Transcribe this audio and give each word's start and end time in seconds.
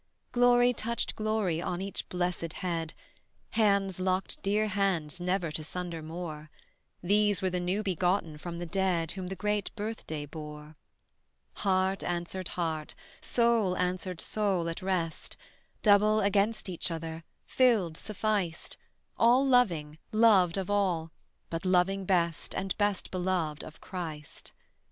Glory 0.31 0.73
touched 0.73 1.15
glory 1.15 1.61
on 1.61 1.79
each 1.79 2.09
blessed 2.09 2.53
head, 2.53 2.95
Hands 3.51 3.99
locked 3.99 4.41
dear 4.41 4.69
hands 4.69 5.19
never 5.19 5.51
to 5.51 5.63
sunder 5.63 6.01
more: 6.01 6.49
These 7.03 7.43
were 7.43 7.51
the 7.51 7.59
new 7.59 7.83
begotten 7.83 8.39
from 8.39 8.57
the 8.57 8.65
dead 8.65 9.11
Whom 9.11 9.27
the 9.27 9.35
great 9.35 9.69
birthday 9.75 10.25
bore. 10.25 10.75
Heart 11.57 12.03
answered 12.03 12.47
heart, 12.57 12.95
soul 13.21 13.77
answered 13.77 14.21
soul 14.21 14.67
at 14.69 14.81
rest, 14.81 15.37
Double 15.83 16.19
against 16.19 16.67
each 16.67 16.89
other, 16.89 17.23
filled, 17.45 17.95
sufficed: 17.95 18.77
All 19.19 19.45
loving, 19.47 19.99
loved 20.11 20.57
of 20.57 20.67
all; 20.71 21.11
but 21.51 21.63
loving 21.63 22.05
best 22.05 22.55
And 22.55 22.75
best 22.79 23.11
beloved 23.11 23.63
of 23.63 23.79
Christ. 23.81 24.51